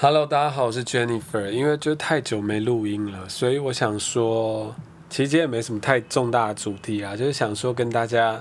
[0.00, 1.50] Hello，大家好，我是 Jennifer。
[1.50, 4.72] 因为就太久没录音了，所以我想说，
[5.10, 8.40] 其实今天也没什么太重大的主题啊，就是想说跟大家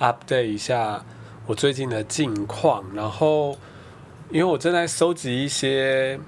[0.00, 1.04] update 一下
[1.46, 2.82] 我最近的近况。
[2.94, 3.50] 然后，
[4.30, 6.18] 因为我正在收集一些，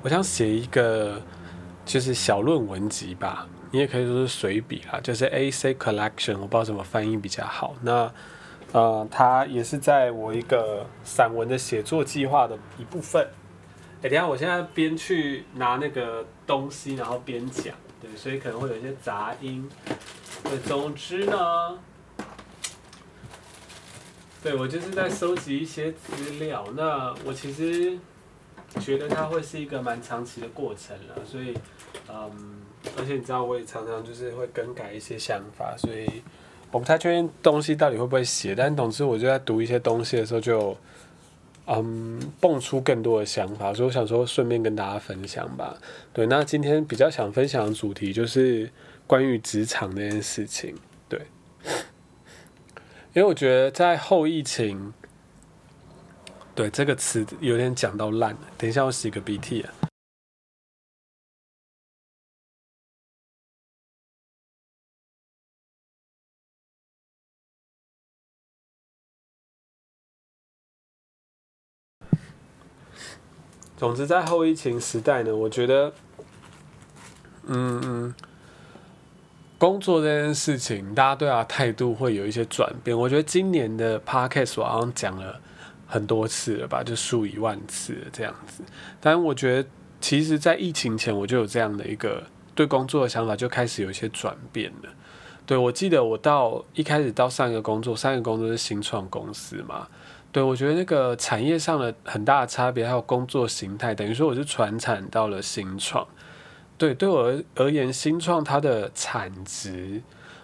[0.00, 1.20] 我想写一个
[1.84, 7.74] 就是小论文集吧，你也可以说是随笔啊，就是 AC Collection，我不知道怎么翻译比较好。
[7.82, 8.10] 那
[8.72, 13.28] 呃，它也是在我一个散文的写作计划的一部分。
[14.02, 19.68] 哎，等下，我现在边去拿那个东西，然后边讲，对，所以可能会有一些杂音。
[20.42, 21.78] 对，总之呢，
[24.42, 26.64] 对我就是在收集一些资料。
[26.74, 27.98] 那我其实
[28.80, 31.52] 觉得它会是一个蛮长期的过程了，所以，
[32.08, 32.62] 嗯，
[32.96, 36.22] 而且你知道，我也常常就是会更改一些想法，所以
[36.70, 38.54] 我不太确定东西到底会不会写。
[38.54, 40.74] 但总之，我就在读一些东西的时候就。
[41.72, 45.76] 嗯，蹦出更多的想法，所以我想说顺便跟大家分享吧。
[46.12, 48.68] 对，那今天比较想分享的主题就是
[49.06, 50.74] 关于职场那件事情。
[51.08, 51.20] 对，
[53.12, 54.92] 因为我觉得在后疫情，
[56.56, 58.36] 对这个词有点讲到烂。
[58.58, 59.72] 等一下，我洗个鼻涕啊。
[73.80, 75.90] 总之，在后疫情时代呢，我觉得，
[77.46, 78.14] 嗯嗯，
[79.56, 82.94] 工作这件事情，大家对他态度会有一些转变。
[82.94, 85.40] 我觉得今年的 podcast 我好像讲了
[85.86, 88.62] 很多次了吧，就数以万次这样子。
[89.00, 92.22] 但我觉得，其实，在疫情前，我就有这样的一个
[92.54, 94.90] 对工作的想法，就开始有一些转变了。
[95.46, 99.88] 对我记得，我到一开始到上一个工作，上一个工作是新创公司嘛。
[100.32, 106.06] 对，我觉得那个产业上的很大的差别，还有工作形态，等于说我是传产到了新创。
[106.78, 110.00] 对，对我而言，新创它的产值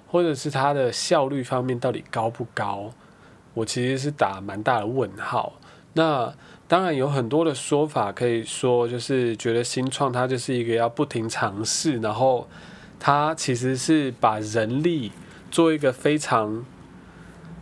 [0.09, 2.91] 或者是它的效率方面到底高不高，
[3.55, 5.53] 我其实是打蛮大的问号。
[5.93, 6.35] 那
[6.67, 12.49] 当然有很多的说法可以说，就是觉得新创它就是一个要不停尝试，然后
[12.99, 15.13] 它其实是把人力
[15.51, 16.67] 做一个非常。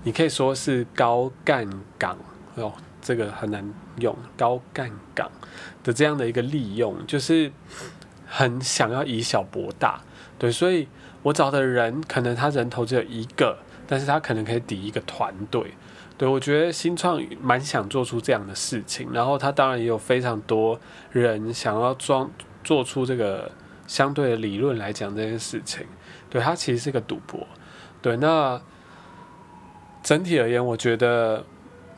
[0.04, 1.66] 你可以说是高干
[1.98, 2.16] 岗
[2.56, 5.31] 哦，这个很难用高干岗
[5.82, 7.50] 的这样的一个利用，就是
[8.26, 10.03] 很想要以小博大，
[10.38, 10.87] 对，所以
[11.22, 15.72] 我找的人可能他人头只有一个，但是他可能可以抵一个团队，
[16.19, 20.78] 对我觉得新创蛮想做出这样的事情，然后他当然也有非常多
[21.12, 22.31] 人想要装
[22.62, 23.50] 做出这个
[23.86, 25.86] 相对的理论来讲这件事情，
[26.28, 27.47] 对他其实是个赌博，
[28.03, 28.60] 对那。
[30.04, 31.44] 整体而言，我觉得，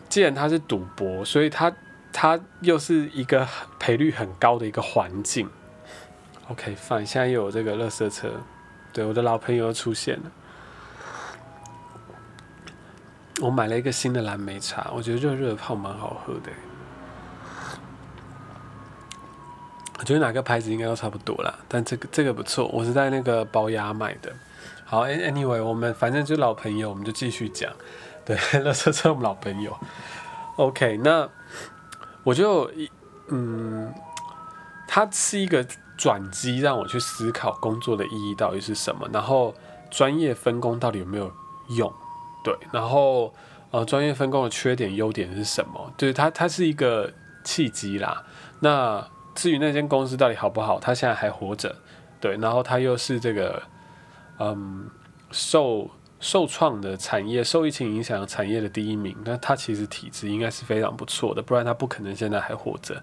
[0.08, 1.70] 既然它是赌博，所以它
[2.12, 3.46] 它又是一个
[3.80, 5.50] 赔率很高的一个环境。
[6.48, 8.30] OK，反现在又有这个乐色车，
[8.92, 10.30] 对，我的老朋友又出现了。
[13.42, 16.50] 我买了一个新的蓝莓茶，我觉得热热的泡蛮好喝的。
[19.98, 24.32] 我觉得哪个牌子应该都差不多啦，但这个这个不错，我是在那个宝雅买的。
[24.88, 27.72] 好，Anyway，我们反正就老朋友，我们就继续讲。
[28.24, 29.76] 对，乐车车我们老朋友。
[30.54, 31.28] OK，那
[32.22, 32.70] 我就
[33.26, 33.92] 嗯，
[34.86, 35.66] 它是一个
[35.96, 39.52] 转机，让我去思考工作的意义到底是什么，然后
[39.90, 41.32] 专业分工到底有没有
[41.70, 41.92] 用？
[42.44, 43.34] 对，然后
[43.72, 45.92] 呃，专业分工的缺点、优点是什么？
[45.98, 48.22] 就是它，它是一个契机啦。
[48.60, 49.04] 那
[49.34, 51.74] 至于那间公司到底好不好，它现在还活着，
[52.20, 53.60] 对，然后它又是这个。
[54.38, 54.88] 嗯，
[55.30, 63.02] 受受创的产业，受疫情影响的产业的第一名，那它其实体质应该是非常不错的，不然它不可能现在还活着。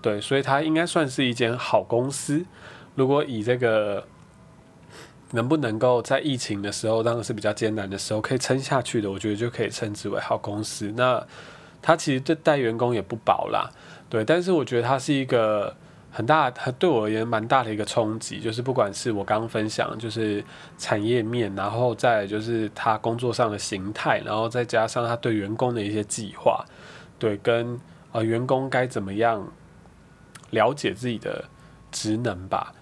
[0.00, 2.44] 对，所以它应该算是一间好公司。
[2.94, 4.06] 如果以这个
[5.32, 10.92] 能不能够在疫情的时候，当然是比较艰难的时候，可以撑下去的，我觉得就可以称之为好公司。
[10.96, 11.26] 那
[11.82, 13.70] 它其实对待员工也不薄啦，
[14.08, 15.76] 对，但是我觉得它是一个。
[16.12, 20.44] 很大，它对我而言蛮大的一个冲击，就是不管是我刚刚分享，就是
[20.76, 26.64] 产业面，然后再就是他工作上的形态，然后再加上他对员工的一些计划，
[27.18, 27.78] 对，跟
[28.10, 29.46] 呃员工该怎么样
[30.50, 31.44] 了解自己的
[31.92, 32.74] 职能吧，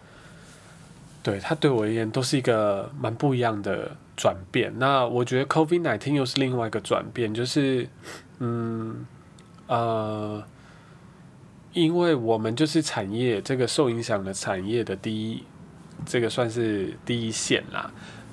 [1.23, 4.73] 对他对我而言都是一个蛮不一样的转变。
[4.79, 7.87] 那我觉得 COVID nineteen 又是另外一个转变，就是
[8.39, 9.05] 嗯
[9.67, 10.43] 呃。
[11.79, 15.45] 因为我们就是产业这个受影响的产业的第一，
[16.05, 17.89] 这个算是第一线啦，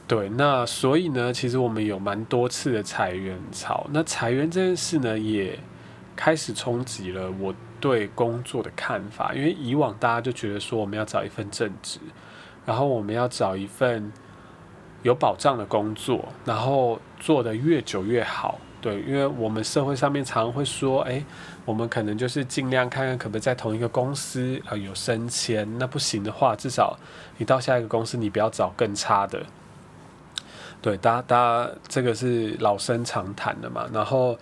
[0.07, 5.59] 对，那所以呢，其实我们有蛮多次的裁员潮，那裁员这件事呢，也
[6.15, 11.99] 开始冲击了我对工作的看法，因为以往大家就觉得说我们要找一份正职，
[12.65, 14.11] 然后我们要找一份
[15.03, 18.59] 有保障的工作，然后做得越久越好。
[18.85, 21.25] 对，因为我们社会上面常会说，哎，
[21.65, 26.95] 我们可能就是尽量看看可不可以在同一个公司啊有升迁，那不行的话，至少
[27.39, 29.41] 你到下一个公司，你不要找更差的。
[30.83, 33.89] 对，大家大家这个是老生常谈的嘛。
[33.91, 34.37] 然后，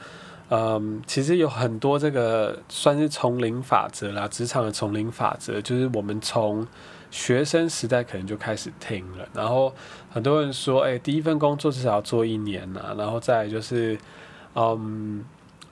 [0.49, 6.67] 嗯，其实有很多这个算是丛林法则啦，职场的丛林法则，就是我们从
[7.09, 9.25] 学生时代可能就开始听了。
[9.33, 9.73] 然后
[10.11, 13.97] 很多人说，哎，第一份工作至少要做一年呐，然后再就是。
[14.55, 15.25] 嗯，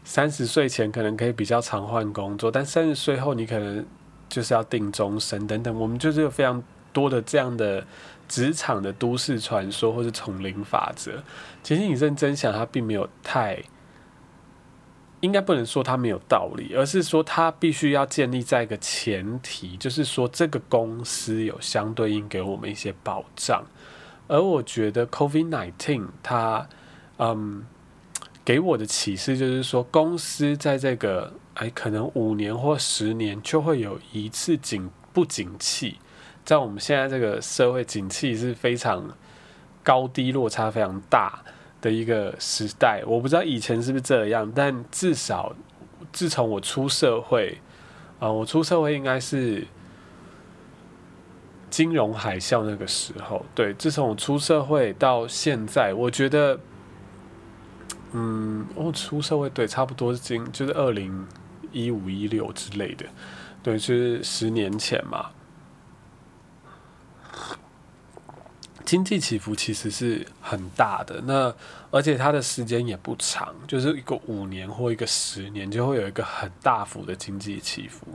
[0.04, 3.86] 三十岁前可能可以比较常换工作，但三十岁后你可能
[4.28, 5.80] 就是要定终身等等。
[5.80, 7.86] 我们就是有非常多的这样的
[8.28, 11.24] 职场的都市传说或者丛林法则。
[11.62, 13.62] 其实你认真想，它并没有太，
[15.19, 23.63] 应该不能说它没有道理，而是说它必须要建立在一个前提，就是说这个公司有相对应给我们一些保障。
[24.28, 26.68] 而我觉得 COVID nineteen 它，
[27.19, 27.63] 嗯。
[28.43, 35.99] 给我的启示就是说，公司在这个哎，可能五年或十年就会有一次景不景气，
[36.43, 39.15] 在我们现在这个社会，景气是非常
[39.83, 41.43] 高低落差非常大
[41.81, 43.03] 的一个时代。
[43.05, 45.55] 我不知道以前是不是这样，但至少
[46.11, 47.59] 自从我出社会，
[48.19, 49.67] 啊，我出社会应该是
[51.69, 53.45] 金融海啸那个时候。
[53.53, 56.59] 对，自从我出社会到现在，我觉得。
[58.13, 61.25] 嗯，我出社会对，差不多是今就是二零
[61.71, 63.05] 一五一六之类的，
[63.63, 65.29] 对，就是十年前嘛。
[68.83, 71.55] 经济起伏其实是很大的，那
[71.89, 78.05] 而且它的时间也不长，就是一个五年或一个十年就会有一个很大幅的经济起伏。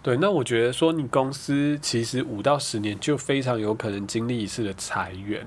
[0.00, 5.44] 对，那我觉得说你公司其实五到十年就非常有可能经历一次的裁员，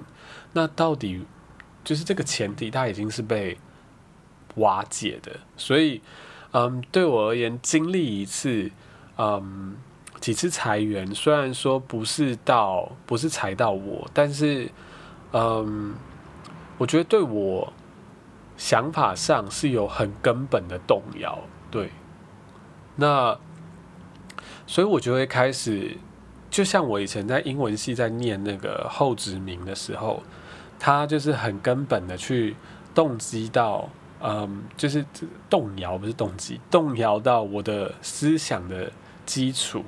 [0.51, 1.25] 那到底？
[1.83, 3.57] 就是这个前提，它已经是被
[4.55, 6.01] 瓦解的，所以，
[6.51, 8.71] 嗯，对我而言，经历一次，
[9.17, 9.75] 嗯，
[10.21, 14.69] 几次裁员，虽然说不是到不是裁到我，但是，
[15.33, 15.93] 嗯，
[16.77, 17.73] 我觉得对我
[18.55, 21.37] 想法上是有很根本的动摇，
[21.69, 21.89] 对，
[22.95, 23.37] 那，
[24.65, 25.97] 所以我就会开始，
[26.49, 30.23] 就像我以前在英文系在念那个后殖民的时候。
[30.85, 32.53] 他就是很根本的去
[32.93, 33.89] 动机到，
[34.21, 35.05] 嗯，就是
[35.49, 38.91] 动摇，不是动机，动摇到我的思想的
[39.25, 39.81] 基础。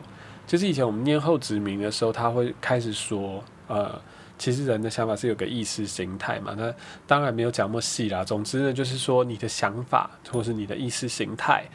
[0.48, 4.02] 就是以前我们念后殖民的时候，他会开始说，呃，
[4.38, 6.56] 其实人的想法是有个意识形态嘛。
[6.58, 6.74] 那
[7.06, 8.24] 当然没有讲那么细啦。
[8.24, 11.66] 总之呢，就是说你的想法或是你的意识形态，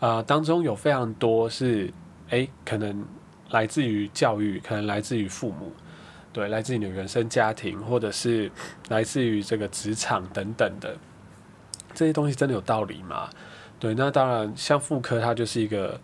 [0.00, 1.90] 啊，当中有非常多是，
[2.28, 3.06] 诶，可能
[3.48, 5.72] 来自于教育，可能来自于父母。
[6.36, 8.52] 对，来自于你的原生家庭，或者是
[8.90, 10.94] 来自于这个职场等等的
[11.94, 13.30] 这些东西，真的有道理吗？
[13.80, 15.98] 对，那当然，像妇科，它就是一个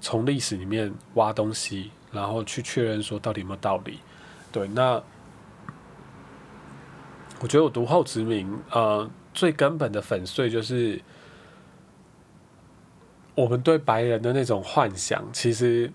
[0.00, 4.00] 从历史里面挖东西，然后去确认说到底有没有道理。
[4.50, 5.00] 对，那
[7.38, 11.00] 我觉得我读后殖民，呃，最根本的粉碎就是
[13.36, 15.92] 我们对白人的那种幻想，其实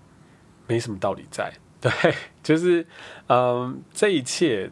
[0.66, 1.52] 没什么道理在。
[1.82, 1.90] 对，
[2.44, 2.86] 就是，
[3.28, 4.70] 嗯，这一切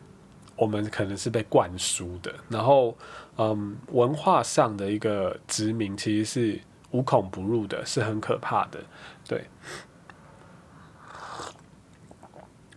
[0.54, 2.96] 我们可能是被灌输的，然后，
[3.36, 6.60] 嗯，文化上的一个殖民其实是
[6.92, 8.78] 无孔不入的，是很可怕的。
[9.26, 9.44] 对。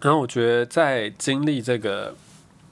[0.01, 2.15] 然后我觉得在经历这个，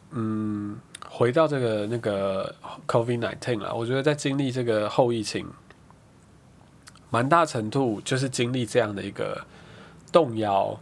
[0.10, 2.56] 嗯，回到这个那个
[2.88, 5.48] COVID nineteen 了，我觉得在经历这个后疫情，
[7.12, 9.46] 蛮大程度就是经历这样的一个
[10.12, 10.80] 动摇。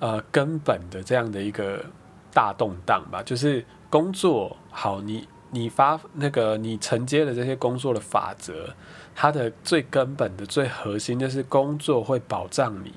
[0.00, 1.84] 呃，根本的这样的一个
[2.32, 8.72] 大动荡吧，就是工作好，你你发那个你承接的这些工作的法则，
[9.12, 12.94] 它的最根本的最核心就是工作会保障你，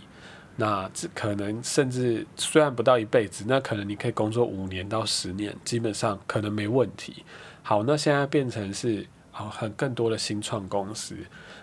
[0.58, 7.26] 那这可能甚至虽然不到一辈子，那可能你可以工作五年到十年，基本上可能没问题。
[7.64, 11.16] 好，那现在变成是啊，很更多的新创公司，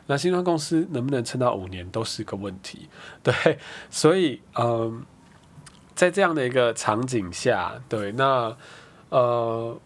[0.08, 2.88] 那新创公司能不能撑到五年都是个问题，
[3.22, 5.06] 对，所以嗯。
[5.98, 8.56] 在这样的一个场景下，对，那
[9.08, 9.76] 呃，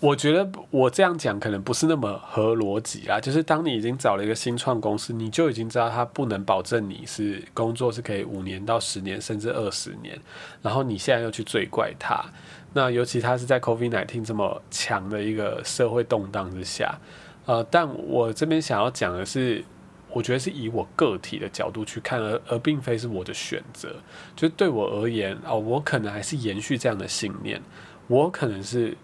[0.00, 3.20] 我觉得我这样讲可能不是那么合逻辑啦。
[3.20, 10.18] 就是当你已经找了一个新创公司，你就已经知道它不能保证你是工作是可以五年到十年甚至二十年，
[10.62, 12.24] 然后你现在又去追怪它，
[12.72, 16.98] 那尤其他是在 COVID nineteen 这么强的一个社会动荡之下，
[17.44, 19.62] 呃，但我这边想要讲的是，
[20.10, 23.96] 我觉得是以我个体的角度去看，而而并非是我的选择。
[24.34, 27.60] 就对我而言，哦，我可能还是延续这样的信念，
[28.06, 28.96] 我可能是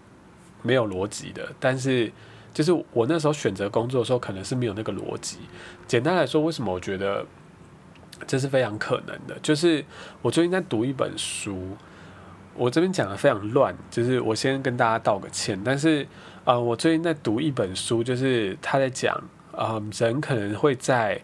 [0.63, 2.11] 没有逻辑的，但是
[2.53, 5.37] 就是我那时候选择工作的时候，可能是没有那个逻辑。
[5.87, 7.23] 简单来说，为什么我觉得
[8.25, 9.37] 这是非常可能的？
[9.43, 9.85] 就是
[10.23, 11.77] 我最近在读一本书，
[12.55, 15.61] 我这边讲的非常乱，就是我先跟大家道个歉。
[15.63, 16.07] 但是，
[16.45, 19.15] 呃，我最近在读一本书，就是他在讲。
[19.57, 21.21] 嗯，人可能会在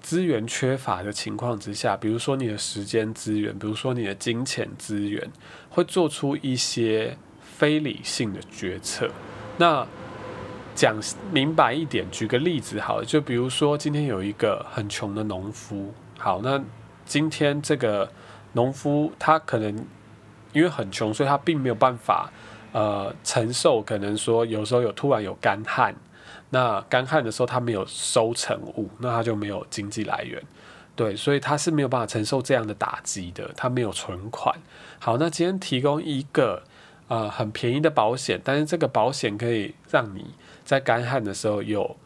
[0.00, 5.28] 资源缺乏的情况之下，比如说你的时间资源，比如说你的金钱资源，
[5.68, 9.10] 会做出一些非理性的决策。
[9.56, 9.86] 那
[10.74, 10.96] 讲
[11.32, 16.62] 明白一点，举个例子好了，就比如说今天有一个很穷的农夫，好，那
[17.04, 18.08] 今天这个
[18.52, 19.76] 农夫他可能
[20.52, 22.30] 因为很穷，所以他并没有办法
[22.72, 25.94] 呃承受，可能说有时候有突然有干旱。
[26.50, 30.42] 那干旱的时候，他没有收成物，那他就没有经济来源，
[30.96, 34.58] 对，所以他是没有办法承受这样的打击的，他没有存款。
[34.98, 36.62] 好，那今天提供一个
[37.08, 40.24] 呃很便宜的保险，但是这个保险可以让你
[40.64, 41.96] 在干旱的时候有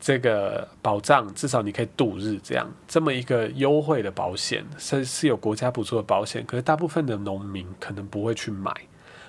[0.00, 8.74] 这个保障，至少你可以度日，这样这么一个优惠的保险是是有国家补助的保险，可是大部分的农民可能不会去买。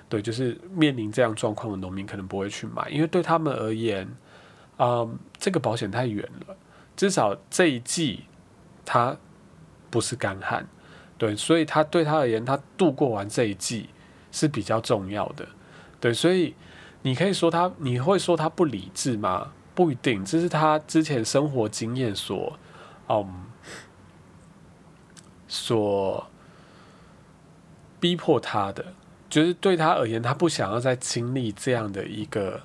[0.09, 4.07] 对，就是面临这样状况的农民可能不会去买，因为对他们而言，
[4.77, 6.55] 嗯，这个保险太远了。
[6.95, 8.25] 至少这一季
[8.85, 9.17] 它
[9.89, 10.67] 不是干旱，
[11.17, 13.89] 对，所以他对他而言，他度过完这一季
[14.31, 15.47] 是比较重要的。
[15.99, 16.53] 对，所以
[17.01, 19.51] 你可以说他，你会说他不理智吗？
[19.73, 22.59] 不一定，这是他之前生活经验所，
[23.09, 23.45] 嗯，
[25.47, 26.29] 所
[27.99, 28.93] 逼迫他的。
[29.33, 32.61] 就是对他而言，他不想要再经历这样的一个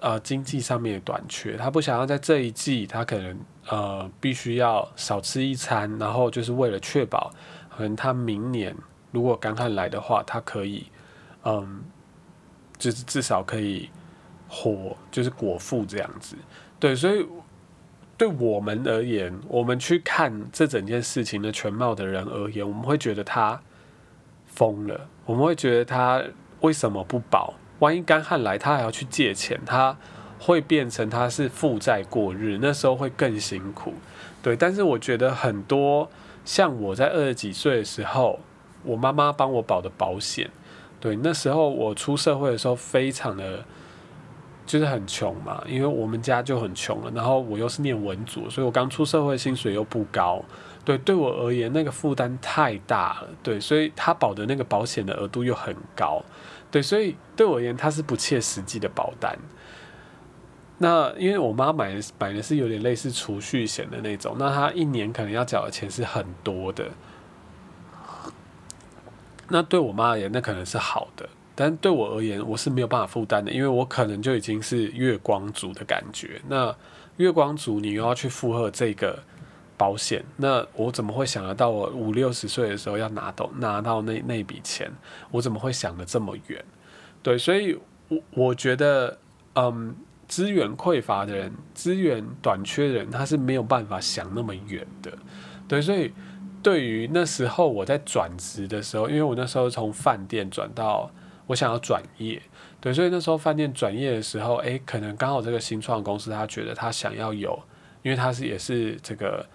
[0.00, 3.40] 呃经济上面的短缺，他不想要在这一季，他可能
[3.70, 7.32] 呃必须要少吃一餐，然后就是为了确保，
[7.74, 8.76] 可能他明年
[9.12, 10.84] 如果干旱来的话，他可以
[11.44, 11.82] 嗯，
[12.76, 13.88] 就是至少可以
[14.46, 16.36] 活，就是果腹这样子。
[16.78, 17.26] 对，所以
[18.18, 23.58] 对我们而言，我们去看这整件事情的全貌的人而言，我们会觉得他。
[24.58, 26.20] 疯了，我们会觉得他
[26.62, 27.54] 为什么不保？
[27.78, 29.96] 万一干旱来，他还要去借钱，他
[30.40, 33.94] 会变成他是负债过日，那时候会更辛苦。
[34.42, 36.10] 对，但是我觉得很多
[36.44, 38.40] 像我在二十几岁的时候，
[38.82, 40.50] 我妈妈帮我保的保险，
[40.98, 43.64] 对，那时候我出社会的时候非常的，
[44.66, 50.42] 就是很穷嘛，因为我们家就很穷了，然后我又是念文组，所以我刚出社会薪水又不高。
[50.88, 53.28] 对，对我而言，那个负担太大了。
[53.42, 56.24] 对，所以他保的那个保险的额度又很高。
[56.70, 59.36] 对，所以对我而言，它是不切实际的保单。
[60.78, 66.86] 那因为我妈买的买的是有点类似储蓄险的那种，那她一年可能要缴的钱是很多的。
[69.48, 76.40] 那对我妈而言，那可能是好的，但对我而言，我是没有办法负担的，因为我可能就已经是月光族的感觉。
[76.48, 76.74] 那
[77.18, 79.22] 月光族，你又要去负荷这个。
[79.78, 84.90] 保险，那我怎么会想得到我五六十岁的时候要拿到拿到那那笔钱？
[85.30, 86.62] 我怎么会想的这么远？
[87.22, 89.16] 对，所以，我我觉得，
[89.54, 89.94] 嗯，
[90.26, 95.12] 资源匮乏的人，资源短缺的人，他是没有办法想那么远的。
[95.68, 96.12] 对，所以，
[96.60, 101.08] 对于那时候我在转职的时候，因为我那时候从饭店转到
[101.46, 102.42] 我想要转业，
[102.80, 107.56] 对，所以那时候饭店转业的时候，诶，可能刚好这个新创公司他觉得他想要有，
[108.02, 109.46] 因为他是也是这个。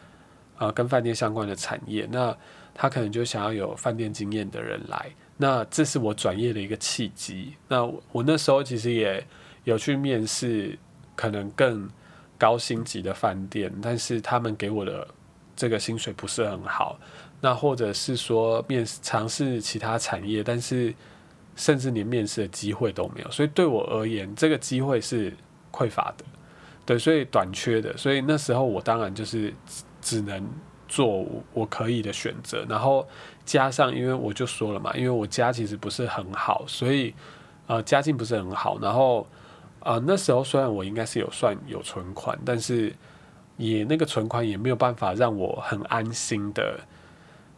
[0.57, 2.35] 啊，跟饭店相关的产业，那
[2.73, 7.53] 他可能就想要有饭店经验的人来，那这是我转业的一个契机。
[7.67, 9.25] 那我那时候其实也
[9.63, 10.77] 有去面试，
[11.15, 11.89] 可能更
[12.37, 15.07] 高星级的饭店，但是他们给我的
[15.55, 16.99] 这个薪水不是很好。
[17.41, 20.93] 那或者是说面试尝试其他产业，但是
[21.55, 23.29] 甚至连面试的机会都没有。
[23.29, 25.33] 所以对我而言，这个机会是
[25.71, 26.25] 匮乏的，
[26.85, 27.95] 对，所以短缺的。
[27.97, 29.53] 所以那时候我当然就是。
[30.03, 30.45] 只能
[30.87, 33.07] 做我可以的选择，然后
[33.45, 37.15] 加上，因为我就说了嘛，因为我家其实不是很好，所以
[37.65, 39.25] 呃家境不是很好，然后
[39.79, 42.93] 呃那时候虽然我应该是有算有存款，但是
[43.57, 46.79] 也那个存款也没有办法让我很安心的，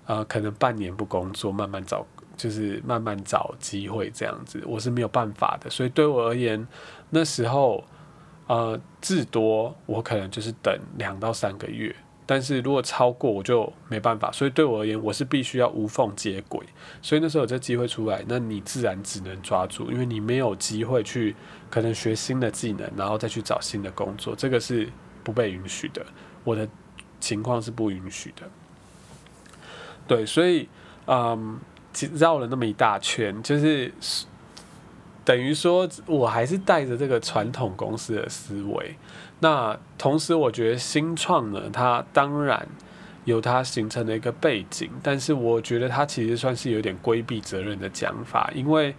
[0.05, 2.05] 呃可能半年不工作，慢慢找
[2.37, 6.65] 就是慢慢找机会这样子，我是没有办法的，所以对我而言
[7.09, 7.83] 那时候
[8.47, 11.93] 呃至多我可能就是等两到三个月。
[12.27, 16.65] 但是如果超过我就没办法，所以对我而言，我是必须要无缝接轨。
[17.01, 21.35] 所以那时候有这机会出来，那你自然只能抓住，因为你没有机会去
[21.69, 24.89] 可能学新的技能，然后再去找新的工作，这个是
[25.23, 26.03] 不被允许的，
[26.43, 26.67] 我的
[27.19, 28.49] 情况是不允许的。
[30.07, 30.67] 对，所以
[31.05, 31.59] 嗯，
[32.13, 33.93] 绕了那么一大圈，就是
[35.23, 38.95] 等于说我还是带着这个传统公司的思维。
[39.39, 42.67] 那同时，我觉得新创呢，它当然
[43.25, 48.95] 有它形成的一个背景，但是我觉得它其实算是有点规避责任的讲法，因为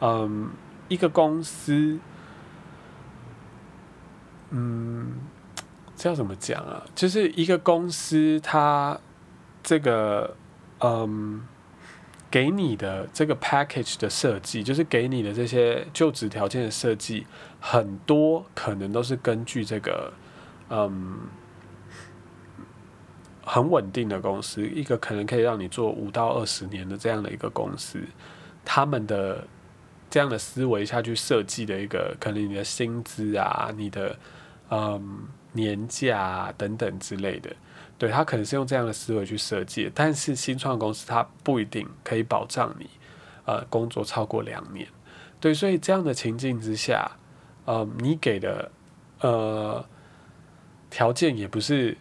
[0.00, 0.50] 嗯，
[0.88, 1.98] 一个公司。
[4.54, 5.14] 嗯，
[5.96, 6.84] 这要怎么讲啊？
[6.94, 8.98] 就是一个公司，它
[9.62, 10.36] 这个
[10.80, 11.42] 嗯，
[12.32, 17.26] 给你的这个 package 的设计，就是给你的这些就职条件的设计，
[17.60, 20.12] 很多可能都是根据这个
[20.70, 21.18] 嗯
[23.44, 28.00] 很稳定的公司，一个可能可以让你做五到二十年的这样的一个公司，
[28.64, 29.46] 他们的
[30.10, 34.16] 这样的思维下去设计的一个，可能你的薪资啊，你的。
[34.74, 37.54] 嗯，年假啊等等之类的，
[38.02, 42.90] 对他可能是用这样的思维去设计，但是新创公司它不一定可以保障你，
[43.44, 44.88] 呃，工作超过两年，
[45.38, 47.08] 对，所以这样的情境之下，
[47.64, 48.72] 呃，你给的
[49.20, 49.86] 呃
[50.90, 51.96] 条件也不是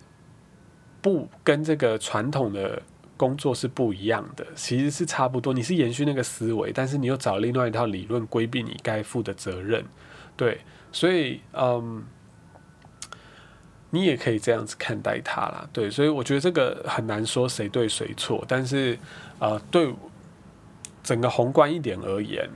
[1.03, 2.81] 不跟这个传统的
[3.15, 9.85] 工作是不一样的，其实是差不多，你是延续那个思维，但是你又找另外一套理论规避你该负的责任，
[10.35, 12.03] 对，所以嗯。
[13.93, 18.97] 你也可以这样子看待它啦，对，所以我觉得这个很难说谁对谁错，但是，
[19.37, 19.93] 呃，对
[21.03, 22.49] 整个宏观一点而言，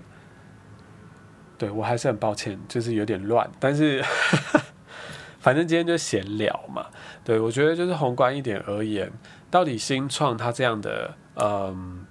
[1.58, 4.02] 对我还是很抱歉，就是有点乱，但是
[5.42, 6.88] 反正今天就闲聊嘛，
[7.26, 9.12] 对我觉得就是宏观一点而言，
[9.52, 12.06] 到底新创它这样的，嗯，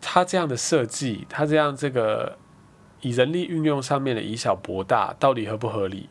[0.00, 2.38] 它这样的设计，它这样这个。
[3.02, 6.08] 以人力运用上面的以小博大，到底合不合理？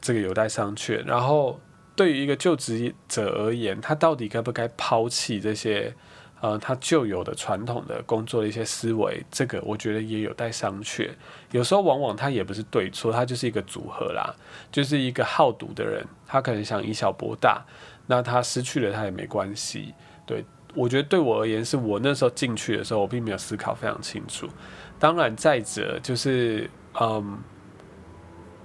[0.00, 1.04] 这个有待商榷。
[1.04, 1.60] 然后，
[1.94, 5.92] 对于一个就职者而言，他到底该不该抛弃这些
[6.40, 9.24] 呃他旧有的传统的工作的一些思维？
[9.28, 11.10] 这个我觉得也有待商榷。
[11.50, 14.32] 有时候往往他也不是对错，他就是一个组合啦，
[14.70, 17.64] 就是一个好赌的人，他可能想以小博大，
[18.06, 19.92] 那他失去了他也没关系。
[20.24, 24.48] 对我觉得对我而言，是我那时候进去的时候，我并没有思考非常清楚。
[25.00, 26.68] 当然，再者就是，
[27.00, 27.38] 嗯，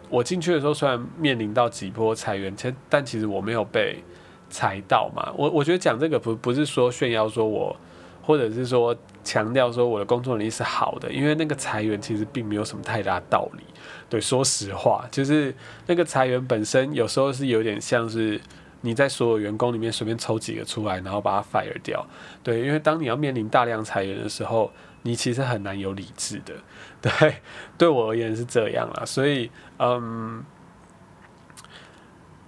[0.10, 4.04] 我进去的时候虽然面临到几波裁员，其但其实我没有被
[4.50, 5.32] 裁到嘛。
[5.38, 7.76] 我我觉得讲这个不不是说炫耀说我，
[8.24, 13.64] 或者是说强调说我的工作能力是好的，因为那个裁员其实并没有什么太大道理。
[14.10, 15.54] 对，说实话，就是
[15.86, 18.42] 那个裁员本身有时候是有点像是
[18.82, 22.04] 你在所有员工里面随便抽几个出来，然后把它 fire 掉。
[22.42, 24.72] 对，因为当你要面临大量裁员的时候。
[25.04, 26.54] 你其实很难有理智的，
[27.02, 27.42] 对，
[27.78, 30.44] 对我而言是这样啦，所以，嗯，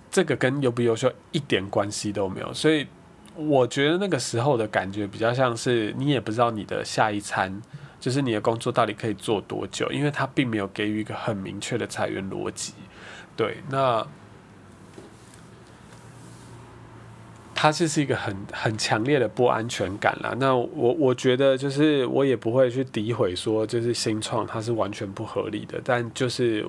[0.09, 2.87] 这个跟优不优秀一点关系都没有，所以
[3.35, 7.61] 我觉得那个时候的感觉比较像是你也不知道你的下一餐，
[7.99, 12.73] 就是你的工作到底可以做多久，因为他并没有给予一个很明确的裁员逻辑，
[13.37, 14.05] 对，那。
[17.65, 20.35] 它就是一个很很强烈的不安全感啦。
[20.37, 26.63] 那我我觉得就是我也不会去诋毁说就是新创它是完全不合理的，但就是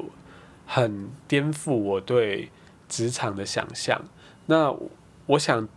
[0.64, 2.50] 很颠覆我对
[2.88, 4.02] 职场的想象。
[4.46, 4.74] 那
[5.26, 5.68] 我想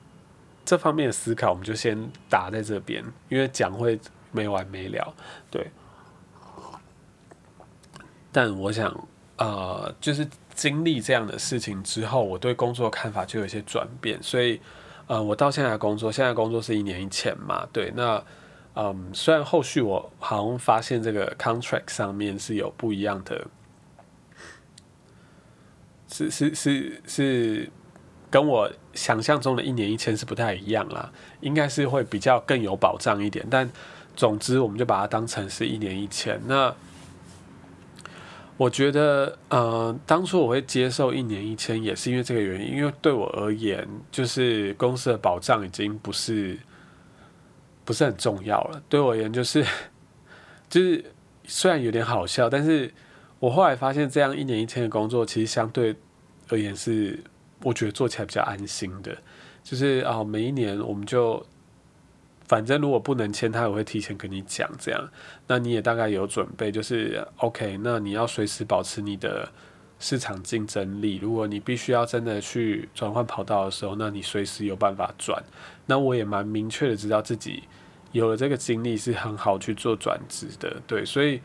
[0.64, 4.00] 这方面的思考我们就先打在这边，因为讲会
[4.32, 5.14] 没完没了。
[5.52, 5.70] 对，
[8.32, 9.06] 但我想
[9.36, 14.62] 呃，就是经历这样的事情之后，我对工作的看法就有一些转变，所以。
[15.10, 18.24] 呃，我到现在工作，现在工作是一年以前嘛，对，那，
[18.76, 23.48] 嗯，虽然后续我好像发现这个 contract 上面是有不一样的，
[26.08, 27.72] 是是是是，
[28.30, 33.68] 跟我想象中的一年一签是不太一样啦，应该是会比较更有保障一点，但
[34.16, 36.72] 总之我们就把它当成是一年一签，那。
[38.60, 42.76] 我觉得，呃，当初我会接受一年一签，也是因为这个原因。
[42.76, 46.60] 因为对我而言，就是公司的保障已经不是
[47.86, 48.84] 不是很重要了。
[48.90, 49.66] 对我而言，就是
[50.70, 51.06] 就是
[51.46, 52.94] 虽然有点好笑，但是
[53.40, 55.96] 我后来发现，这样一年一签的工作，其实相对
[56.50, 57.18] 而言是
[57.64, 59.18] 我觉得做起来比较安心的。
[59.64, 61.42] 就是啊，每一年我们就。
[62.50, 65.08] 反正如果不能签，他也会提前跟你讲，这样，
[65.46, 67.78] 那你也大概有准备，就是 OK。
[67.84, 69.48] 那你要随时保持你的
[70.00, 71.18] 市场竞争力。
[71.18, 75.44] 如果你必须要真的去转换跑道的时候，那你随时有办法转。
[75.86, 77.66] 那我也蛮明确的知道自己
[78.14, 81.06] 有了这个经历是很好去做转职的，对。
[81.06, 81.40] 所以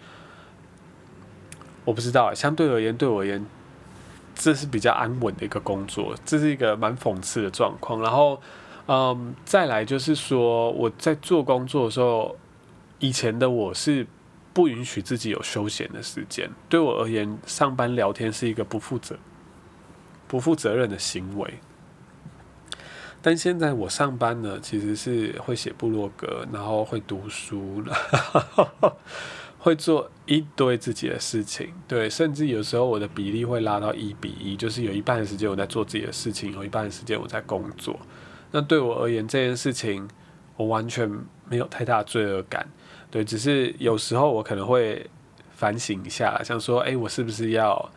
[1.84, 3.44] 我不知道，相对而言，对我而言，
[4.34, 8.00] 这是比较安稳的一个工作，这是一个蛮讽刺的状况。
[8.00, 8.40] 然后，
[8.86, 12.36] 嗯，再来就是说，我在做工作的时候，
[12.98, 14.06] 以前的我是
[14.52, 16.50] 不允许自己有休闲的时间。
[16.68, 19.16] 对我而言，上班聊天是一个不负责、
[20.28, 21.54] 不负责任的行为。
[23.22, 27.82] 但现在我上班呢，其实是会写部落格，然后会读书，
[29.58, 31.72] 会做一堆自己的事情。
[31.88, 37.98] 对，甚至有时候我的比例会拉到一比一，就是有一半的时间我在做自己的事情，有一半的时间我在工作。
[38.54, 40.08] 那对我而言，这件事情
[40.56, 41.10] 我完全
[41.50, 42.66] 没有太大罪恶感。
[43.10, 45.10] 对，只是有时候我可能会
[45.50, 47.90] 反省一下，想说，哎，我是不是要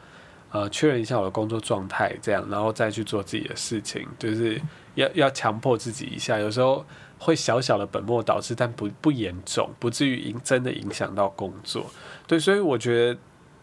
[0.52, 4.60] 呃确认一下我的工作状态，这样，然后再去做自己的事情，就是。
[4.98, 6.84] 要要强迫自己一下，有时候
[7.20, 11.86] 会小小的本末倒置，但不不严重，不至于影真的影响到工作。
[12.26, 13.20] 对，所以我觉得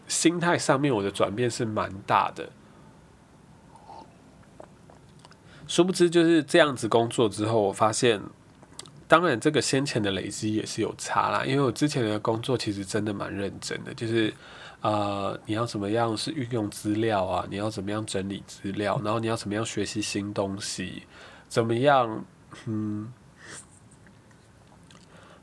[0.07, 2.49] 心态上面我的转变是蛮大的。
[5.67, 8.21] 殊不知就是这样子工作之后，我发现，
[9.07, 14.33] 当然这个先前的累积也是有差啦，因为我之前的工作其实真的蛮认真的，就是。
[14.81, 17.43] 呃，你要怎么样是运用资料啊？
[17.49, 19.01] 你要怎么样整理资料？
[19.03, 21.01] 然后你要怎么样学习新东西？
[21.47, 22.23] 怎么样，
[22.67, 23.11] 嗯，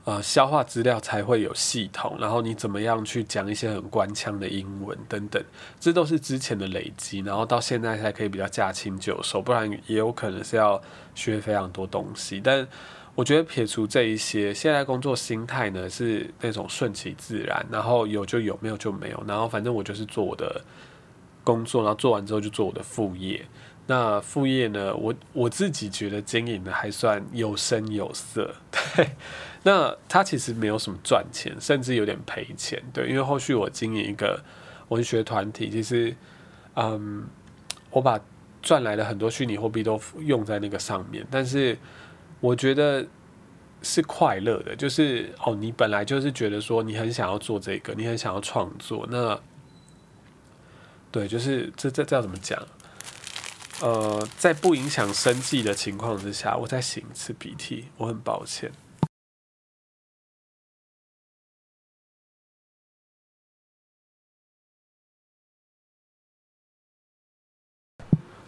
[0.05, 2.17] 呃，消化资料才会有系统？
[2.19, 5.41] 然后你怎么样去讲一些很官腔的英文等等？
[5.79, 10.83] 这都是之前的累积，然后到现在才可以比较驾轻就熟，不然也有可能是要
[11.15, 12.41] 学非常多东西。
[12.43, 12.67] 但
[13.15, 20.61] 我觉得撇除这一些，现在工作心态呢是那种顺其自然，然后有就有，没有就没有，然后反正我就是做我的
[21.45, 23.47] 工作，然后做完之后就做我的副业。
[23.87, 29.11] 那副业呢，我我自己觉得经营的还算有声有色， 对。
[29.65, 33.09] 那他其实没有什么赚钱，甚至有点赔钱，对。
[33.09, 34.43] 因为后续我经营一个
[34.89, 36.17] 文学团体，其实，
[36.75, 37.27] 嗯，
[37.91, 38.21] 我把
[38.61, 41.77] 赚来的很多虚拟货币都用在那个上面，但是。
[42.43, 43.07] 我觉得
[43.83, 49.41] 是快乐的，就是哦，你本来就是觉得说你很想要做这个，你很想要创作，那
[51.13, 52.61] 对，就是这这这要怎么讲？
[53.83, 58.71] 呃，在不影响生计的情况之下，我再擤一次鼻涕，我很抱歉。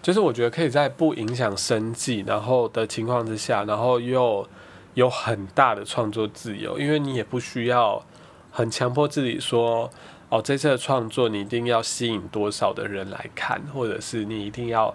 [0.01, 4.49] 就是我觉得可以在不影响生计然后的情况之下，然后又
[4.93, 8.07] 有很大的创作自由，因为你也不需要
[8.53, 9.91] 很强迫自己说，
[10.29, 14.95] 哦，这次的创作你一定要吸引多少的人来看，或者是你一定要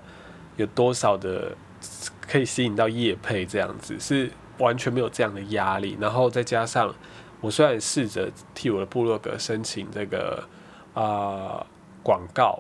[0.60, 1.56] 有多少的
[2.22, 5.98] 可以吸引到业配这样子，是完全没有这样的压力。
[6.00, 6.94] 然后再加上
[7.42, 10.44] 我虽然试着替我的部落格申请这个
[10.94, 11.66] 啊
[12.04, 12.60] 广告。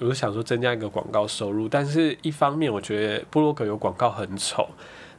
[0.00, 4.68] 我是想说增加一个广告收入，但是一方面我觉得部落格有广告很丑，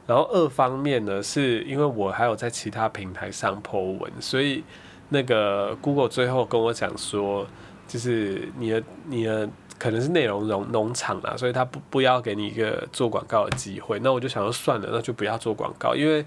[0.06, 4.64] 然后二方面呢是因为我还有在其他平台上 po 文，所以
[5.10, 7.46] 那个 Google 最后跟我讲说，
[7.86, 9.46] 就是你的你的
[9.80, 13.98] 可能是内容农农场啦，所以他不不要给你一个做广告的机会。
[13.98, 16.24] 那我就想说算了，那就不要做广告，因为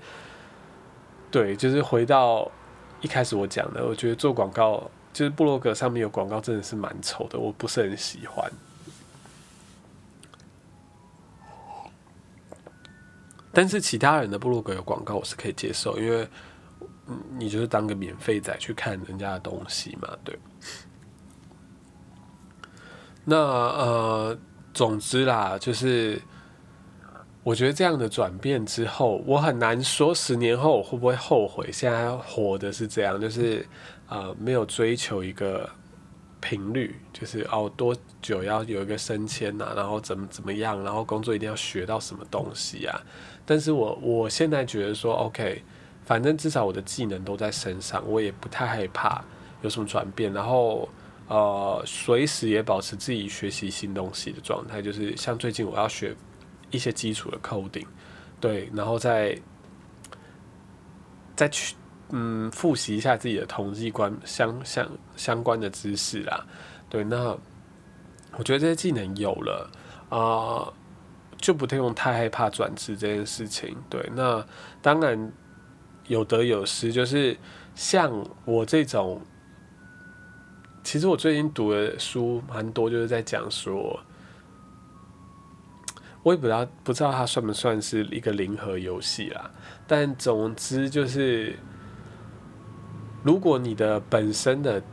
[1.31, 2.51] 对，就是回到
[2.99, 4.91] 一开始我讲的，我觉得做广告。
[5.13, 8.51] 就是布洛格上面有广告，真的是蛮丑的，我不是很喜欢。
[13.51, 16.27] 但是其他人的布洛格有广告，我是可以接受，因为
[17.37, 20.35] 你就是当个免费仔去看人家的东西嘛，对。
[23.25, 24.37] 那呃，
[24.73, 26.21] 总之啦，就是
[27.43, 33.65] 我觉得这样的转变之后，我很难说十年后我会不会后悔现在活的是这样，就是。
[34.09, 35.67] 呃，没有追求一个
[36.39, 43.01] 频率，就是哦多久要有一个升迁呐，然后怎么怎么样，然后工作一定要学到什么东西啊？
[43.43, 45.63] 但是我我现在觉得说，OK，
[46.05, 49.23] 反正至少我的技能都在身上，我也不太害怕
[49.63, 50.87] 有什么转变，然后
[51.27, 56.15] 呃，随时也保持自己学习新东西的状态，就是像最近我要学
[56.71, 57.87] 一些基础的 coding，
[58.39, 59.39] 对，然后再
[61.35, 61.75] 再去。
[62.15, 66.45] 嗯，复习一下自己的统计关相相相关的知识啦。
[66.87, 67.35] 对，那
[68.37, 69.71] 我觉得这些技能有了
[70.09, 70.71] 啊，
[71.37, 73.75] 就不太用太害怕转职这件事情。
[73.89, 74.45] 对，那
[74.79, 75.31] 当然
[76.05, 77.35] 有得有失，就是
[77.73, 79.19] 像我这种，
[80.83, 83.99] 其实我最近读的书蛮多，就是在讲说，
[86.21, 89.49] 我也不知道不知道它算不算是一个零和游戏啦。
[89.87, 91.57] 但总之就是。
[93.25, 94.83] 如果你的本身的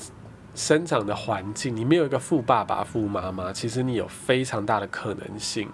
[0.54, 5.68] 生长的环境，你没有一个富爸爸、富妈妈，其实你有非常大的可能性，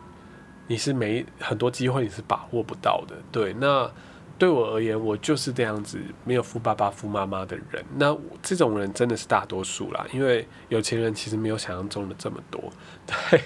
[0.66, 3.14] 你是没很多机会，你是把握不到的。
[3.30, 3.92] 对，那
[4.38, 7.84] 对我而言，我就是这样子，没有富爸爸、富妈妈的人。
[7.96, 12.62] 那这种人真的是大多数啦，因为有钱人其实没有想象中的这么多。
[13.30, 13.42] 对，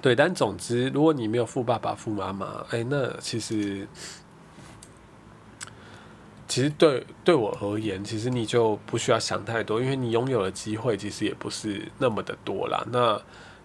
[0.00, 3.86] 对，但总之，如果你没有富爸爸、富妈妈，哎，那其实。
[6.46, 12.84] 其实对对我而言，其实你就不需要想太多，因为你拥有的机会其实也不是那么的多啦。
[12.92, 13.20] 那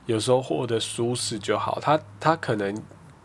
[0.07, 2.73] 有时候获得舒适就好，他他可能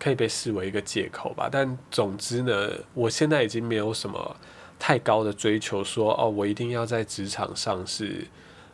[0.04, 1.48] 可以被视为一个借口吧。
[1.50, 4.36] 但总之呢，我现在已经没有什么
[4.78, 8.26] 太高的追求，说哦，我一定要在职场上是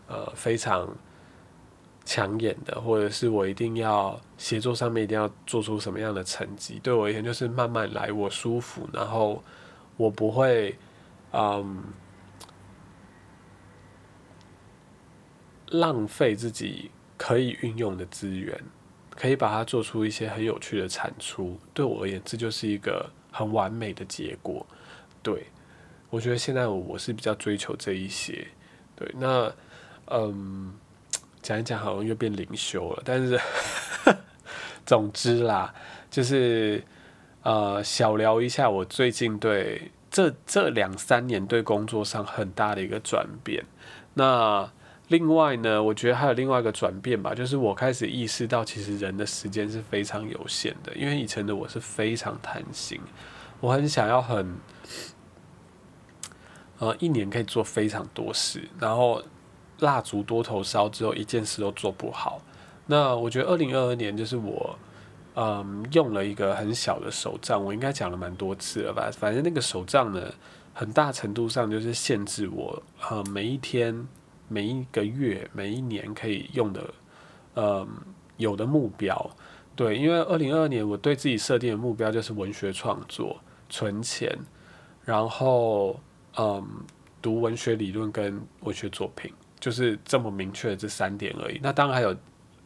[0.09, 0.89] 呃非常
[2.05, 6.81] 抢眼的，或者是我一定要协作上面一定要做出什么样的成绩。
[6.83, 9.43] 对我而言，就是慢慢来，我舒服，然后。
[9.97, 10.79] 我不会，
[11.33, 11.85] 嗯，
[15.69, 18.59] 浪费自己可以运用的资源，
[19.11, 21.59] 可以把它做出一些很有趣的产出。
[21.75, 24.67] 对我而言，这就是一个很完美的结果。
[25.23, 25.47] 对，
[26.11, 28.47] 我觉得现在我是比较追求这一些。
[28.97, 29.53] 对，那
[30.07, 30.73] 嗯，
[31.43, 33.41] 讲一讲好像又变灵修了，但是
[34.87, 35.75] 总之啦，
[36.11, 36.83] 就是。
[37.43, 43.65] 呃，小聊一下我最近对这这两三年对工作上很大的一个转变。
[44.13, 44.71] 那
[45.11, 50.95] 另外呢，我觉得还有另外一个转变吧，就是我开始意识到，其实人的时间是非常有限的。
[50.95, 53.01] 因为以前的我是非常贪心，
[53.61, 54.57] 我很想要很，
[56.79, 59.23] 呃，一年可以做非常多事，然后
[59.81, 62.41] 蜡烛多头烧之后，一件事都做不好。
[62.87, 64.79] 那我觉得二零二二年就是我。
[65.37, 69.09] 嗯，用了一个很小的手账，我应该讲了蛮多次了吧？
[69.17, 70.21] 反正那个手账呢，
[70.75, 74.09] 很大程度上就是限制我，呃，每一天、
[74.51, 76.95] 每一个月、每一年可以用的，
[77.55, 77.89] 嗯，
[78.37, 79.31] 有的目标。
[79.77, 84.37] 对，因为二零二二年我对自己设定的目标就是文学创作、存钱，
[85.05, 85.99] 然后
[86.37, 86.67] 嗯，
[87.23, 91.61] 读文学理论跟文学作品，就是这么明确的这三点而已。
[91.63, 92.15] 那当然还有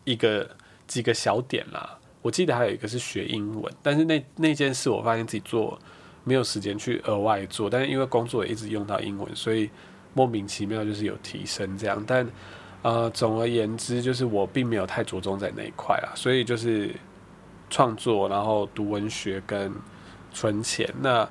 [0.04, 0.48] 一个
[0.86, 1.98] 几个小点啦。
[2.22, 5.78] 我记得还有一个是学英文，但是那那件事我发现自己做
[6.24, 9.68] 没有时间去额外做，但是因为工作也一直用到英文，所以
[10.14, 12.02] 莫名其妙就是有提升这样。
[12.06, 12.26] 但
[12.82, 16.94] 呃，总而言之，就是我并没有太着重在那一块啦，所以就是
[17.68, 19.72] 创作，然后读文学跟
[20.32, 20.88] 存钱。
[21.02, 21.28] 那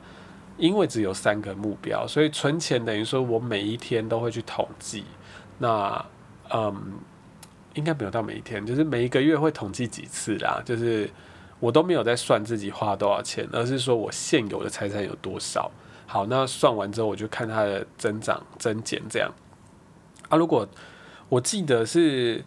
[0.57, 5.03] 因为只有三个目标，所以存钱等于说我每一天都会去统计。
[5.57, 6.05] 那
[6.53, 6.99] 嗯。
[7.75, 10.61] 应该没有到每一天，就是每一个月会统计几次啦。
[10.63, 11.09] 就是
[11.59, 15.71] 我都没有在算自己花多少钱，而是说我现有的财产有多少。
[16.13, 19.33] 好，那算完之后，我就看它的增长增减这样。
[20.29, 20.67] 啊，如果
[21.27, 22.45] 我记得是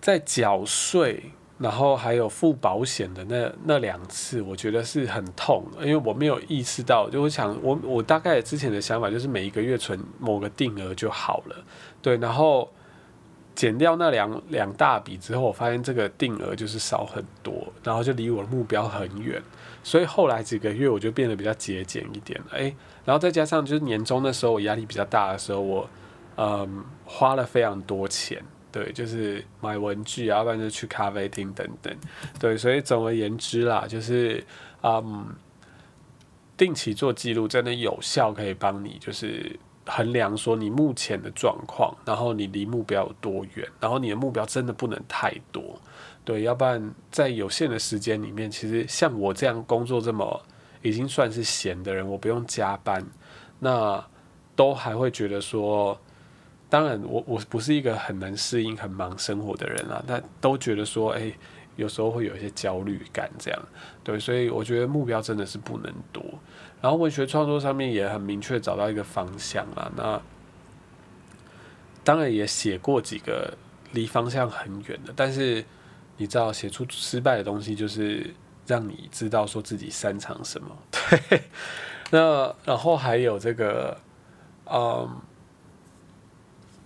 [0.00, 11.56] 在缴税，然后还有付保险的那那两次，我觉得是很痛，因为我没有意识到，就我想我我大概之前的想法就是每一个月存某个定额就好了，
[12.00, 12.70] 对，然后。
[13.52, 19.42] 减掉那两两大笔之后，我发现这个定额就是少很多，然后就离我的目标很远，
[19.82, 25.88] 所以后来几个月我就变得比较节俭一点，诶，然后再加上就是年终的时候我压力比较大的时候，我
[26.36, 31.94] 嗯花了非常多钱，对，就是买文具啊，要不然就去咖啡厅等等，
[32.38, 34.44] 对，所以总而言之啦，就是
[34.82, 35.26] 嗯
[36.56, 39.58] 定期做记录真的有效，可以帮你就是。
[39.86, 45.80] 衡量说你目前的状况，然后你离目标有多远，然后你的目标真的不能太多，
[46.24, 50.40] 对，要不然在有限的时间里面，其实像我这样工作这么
[50.82, 53.04] 已经算是闲的人，我不用加班，
[53.58, 54.04] 那
[54.54, 55.98] 都还会觉得说，
[56.68, 61.32] 当然我我不是一个很能适应很忙生活的人啊，但都觉得说，哎，
[61.76, 63.62] 有时候会有一些焦虑感这样，
[64.04, 66.22] 对，所以我觉得目标真的是不能多。
[66.82, 70.20] 然后文学创作上面也很明确找到一个方向啊，那
[72.04, 73.56] 当然也写过几个
[73.92, 75.64] 离方向很远的，但是
[76.20, 78.34] 你知道写出失败的东西就是
[78.66, 81.42] 让你知道说自己擅长什么， 对。
[82.10, 83.96] 那然后还有这个，
[84.70, 85.08] 嗯，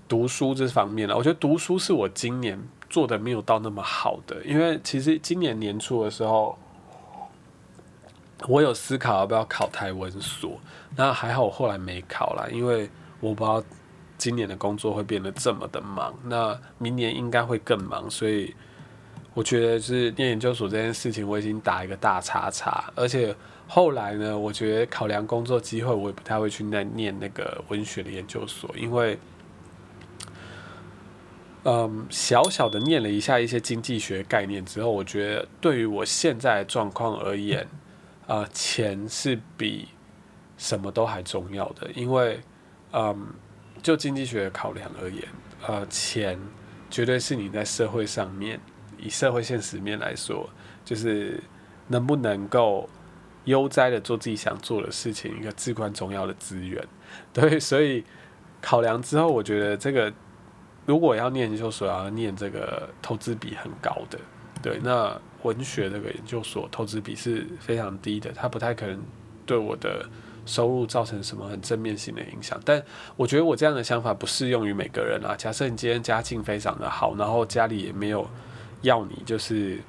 [0.07, 6.57] 读书这方面呢，我觉得读书是我今年做的没有到那么好的，因为其实今年年初的时候。
[8.47, 10.61] 我有思考要不要考台文所，
[10.97, 13.63] 那还好我后来没考啦，因为我不知道
[14.19, 18.55] 今年的工作会变得这么的忙，那明年应该会更忙，所以
[19.35, 22.85] 我觉得是念研究所这件事情，我已经打一个大叉叉。
[22.95, 23.35] 而且
[23.67, 29.19] 后来呢，我觉得考量工作机会，我也不太会去那念那个文学的研究所，因为，
[31.65, 37.67] 嗯，小小的念了一下一些经济学概念之后，我觉得对于我现在的状况而言，
[38.29, 39.89] 啊，钱是比
[40.57, 42.39] 什么都还重要的，因为，
[42.93, 43.35] 嗯，
[43.83, 45.25] 就经济学的考量而言，
[45.67, 46.39] 呃，钱
[46.89, 48.61] 绝对是你在社会上面。
[48.99, 50.49] 以社会现实面来说，
[50.85, 51.43] 就是
[51.89, 52.89] 能不能够
[53.45, 56.83] 悠哉的做自己想做的事情，一个至关重要的资源。
[57.33, 58.03] 对，所以
[58.63, 60.13] 考量之后，我觉得这个
[60.87, 64.19] 如果要念研究所，要念这个投资比很高的。
[64.63, 68.99] 对，那文学这个研究所投资比是非常低的，它不太可能
[69.45, 70.09] 对我的
[70.47, 72.59] 收入造成什么很正面性的影响。
[72.65, 72.83] 但
[73.15, 75.37] 我觉得我这样的想法不适用于每个人啊。
[75.37, 78.27] 假设你今天家境非常的好，然后家里也没有。
[78.85, 79.81] 要你就是，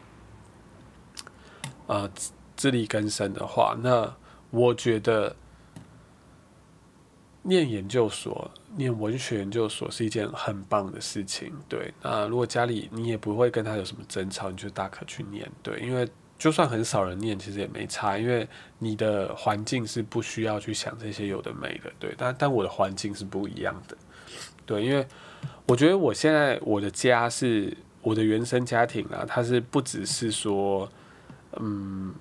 [1.85, 2.09] 呃，
[2.55, 4.15] 自力更生的话，那
[4.49, 5.35] 我觉得
[7.43, 11.53] 念研究所、念文学研究所是一件很棒的事情。
[11.67, 15.47] 对，那如果家里你也不会跟他有什么争吵，你就大可去念。
[15.61, 16.07] 对，因为
[16.39, 18.47] 就算很少人念，其实也没差，因为
[18.79, 21.91] 你的环境是不需要去想这些有的没的。
[21.99, 23.97] 对，但但我的环境是不一样的。
[24.65, 25.05] 对，因为
[25.67, 27.75] 我觉得我现在我的家是。
[28.05, 30.87] 我的原生家庭啊，他是不只是说，
[31.53, 32.13] 嗯，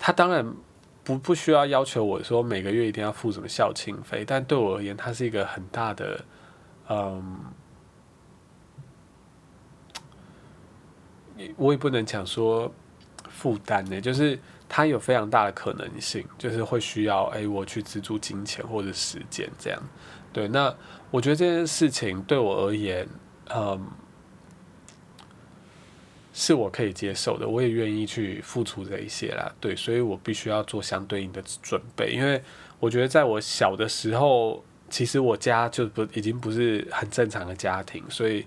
[0.00, 0.44] 他当然
[1.04, 6.24] 不不需要要求我说每个月一定要付什么孝亲费，但对我而言，它是一个很大的，
[6.88, 7.38] 嗯，
[11.56, 12.74] 我也不能讲说
[13.28, 14.36] 负担呢，就是
[14.68, 19.80] 它有非常大的可能性，就是会需要哎我去资助金钱或者时间这样，
[20.32, 20.74] 对，那
[21.12, 23.08] 我觉得这件事情对我而言，
[23.54, 23.86] 嗯。
[26.32, 29.52] 是我可以接受的，我也愿意去付出这一些啦。
[29.60, 32.42] 对，所以我必须要做相对应的准备，因为
[32.80, 38.46] 我觉得在我小的时候，其实我家就不已经不是很正常的家庭，所以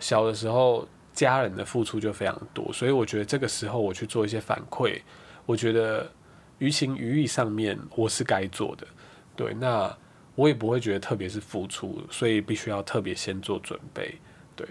[0.00, 5.00] 小的时候家人的付出就非常多，所以我觉得这个时候我去做一些反馈，
[5.44, 6.10] 我觉得
[6.58, 8.86] 于情于义上面我是该做的。
[9.36, 9.94] 对，那
[10.34, 14.16] 我也不会觉得特别是付出，所以必须要特别先做准备。
[14.54, 14.66] 对，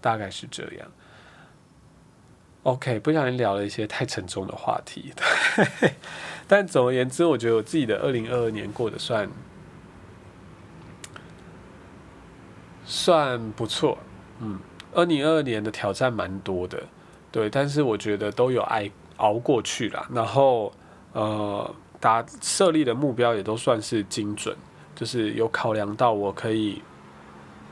[0.00, 0.90] 大概是这样。
[2.66, 5.12] OK，不小心聊了一些太沉重的话题，
[6.48, 9.30] 但总而言之，我觉得我自己的二零二二年过得算
[12.84, 13.96] 算不错。
[14.40, 14.58] 嗯，
[14.92, 16.82] 二零二二年的挑战蛮多的，
[17.30, 20.04] 对，但是我觉得都有爱熬过去了。
[20.12, 20.72] 然后
[21.12, 24.56] 呃，达设立的目标也都算是精准，
[24.96, 26.82] 就是有考量到我可以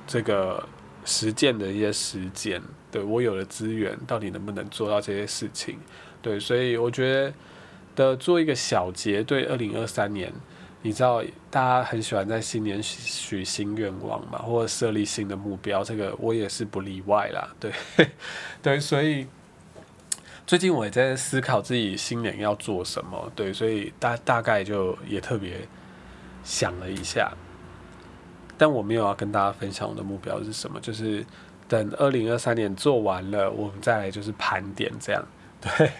[0.07, 0.65] 这个
[1.05, 2.63] 实践的一些时间。
[2.91, 5.77] 对我有了资源，到底能不能做到这些事情？
[6.23, 7.33] 对，所以我觉
[7.97, 10.33] 得做一个小结，对二零二三年，
[10.83, 17.49] 你知道大家很喜欢在新年许新愿望嘛，或者设立新的目标，这个我也是不例外啦。
[17.59, 17.73] 对，
[18.63, 19.27] 对，所以
[20.47, 23.33] 最近我也在思考自己新年要做什么。
[23.35, 25.67] 对，所以大大概就也特别
[26.45, 27.33] 想了一下，
[28.65, 31.23] 但我没有要跟大家分享我的目标是什么，就是。
[31.67, 35.25] 等二零二三年做完了，我们再来就是盘点这样，
[35.63, 35.91] 对。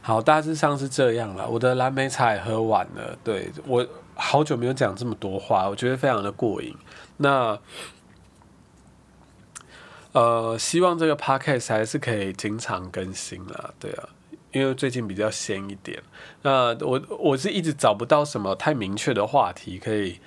[0.00, 1.48] 好，大致上是这样了。
[1.48, 6.72] 我的蓝莓茶也喝完了，对我好久没有讲这么多话，我觉得非常的过瘾。
[7.16, 7.58] 那
[10.12, 14.08] 呃，希望这个 podcast 还是可以经常更新啦，对啊，
[14.52, 16.02] 因为最近比较闲一点。
[16.42, 20.18] 那我我是一直找不到什么太明确的话题可以。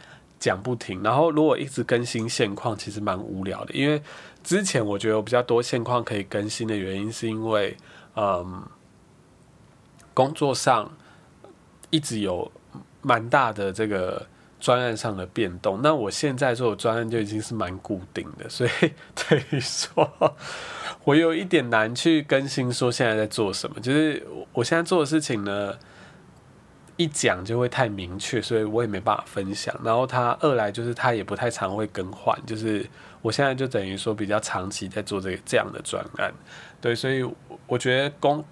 [0.42, 3.76] 讲不停，然后如果一直更新现况，其实蛮无聊的。
[3.76, 4.02] 因为
[4.44, 7.78] 之前我觉得有比较多现况可以更新的原因，是因为
[8.16, 8.64] 嗯，
[10.16, 10.92] 工作上
[11.92, 12.52] 一直有
[13.04, 14.26] 蛮大的这个
[14.62, 15.82] 专案上的变动。
[15.84, 18.69] 那我现在做的专案就已经是蛮固定的， 所以
[19.28, 20.10] 等于说
[21.04, 23.82] 我有一点难去更新说现在在做什么。
[23.82, 25.74] 就是我现在做的事情呢。
[26.98, 29.73] 一讲就会太明确，所以我也没办法分享。
[29.83, 32.86] 然后他二来就是他也不太常会更换，就是
[33.23, 36.31] 我现在就等于说比较长期在做这个这样的专案，
[36.79, 37.27] 对，所以
[37.65, 38.46] 我觉得工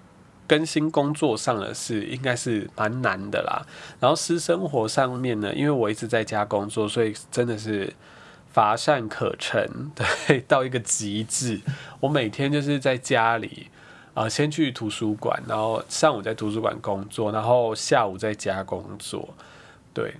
[0.50, 3.64] 更新工作上的事应该是蛮难的啦。
[4.00, 7.94] 然后私生活上面呢，因为我一直在家工作，所以真的是
[8.52, 11.60] 乏善可陈， 对，到一个极致。
[12.00, 13.68] 我每天就是在家里。
[14.12, 19.32] 啊，先去图书馆，然后上午在图书馆工作，然后下午在家工作，
[19.94, 20.14] 对。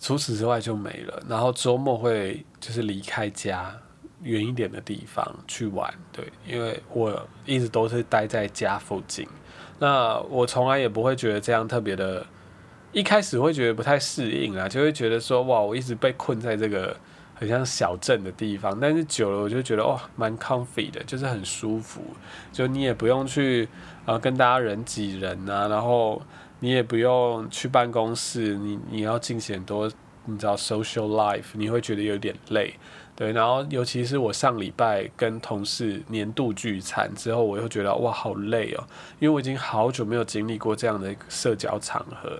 [0.00, 1.22] 除此之外就没了。
[1.28, 3.72] 然后周末会就是离开家
[4.22, 9.26] 远一点的地方去玩，对，因为我一直都是待在家附近。
[9.78, 12.26] 那我从来也不会觉得这样特别的，
[12.92, 16.96] 一开始会觉得不太适应啊，就会觉得说哇，我一直被困在这个
[17.34, 18.76] 很像小镇的地方。
[18.80, 22.02] 但是久了我就觉得哇，蛮 comfy 的，就是很舒服，
[22.52, 23.68] 就你也不用去
[24.04, 26.20] 啊跟大家人挤人啊，然后
[26.58, 29.88] 你也不用去办公室，你你要进行很多
[30.24, 32.74] 你知道 social life，你会觉得有点累。
[33.18, 38.84] 对，然后尤其是我上礼拜跟同事年度聚餐之后，我又觉得哇好累哦，
[39.18, 42.38] 因为我已经好久没有经历过这样的社交场合，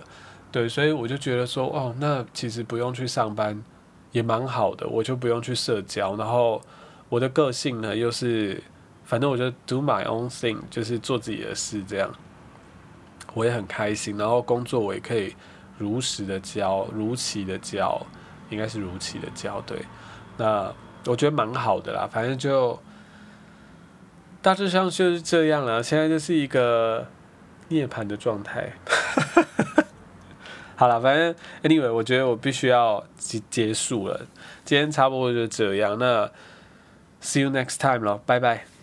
[0.53, 3.61] 对，所以我就觉得说哦，那其实不用去上班
[4.13, 6.61] 也蛮好的，我就不用去社交，然后
[7.09, 8.63] 我的个性呢又是，
[9.03, 12.09] 反正我就 do my own thing，就是做自己的事这样，
[13.33, 15.35] 我也很开心，然后工作我也可以
[15.77, 18.01] 如实的交，如期的交，
[18.49, 19.77] 应该是如期的交，对。
[20.39, 20.73] 那
[21.05, 22.79] 我觉得蛮好的啦，反正就
[24.41, 25.83] 大致上就是这样了。
[25.83, 27.05] 现在就是一个
[27.67, 28.71] 涅槃的状态。
[30.75, 34.21] 好了，反正 anyway，我觉得我必须要结结束了。
[34.63, 35.99] 今天差不多就这样。
[35.99, 36.25] 那
[37.21, 38.78] see you next time 喽，拜拜。